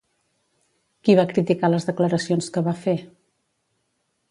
[1.07, 2.97] Qui va criticar les declaracions que va fer?